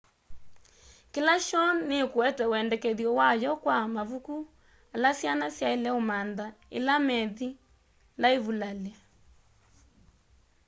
[1.13, 4.35] kila shoo nikuete wendekethyo wayo kwa mavuku
[4.95, 7.47] ala syana syaile umantha ila methi
[8.21, 8.91] laivulali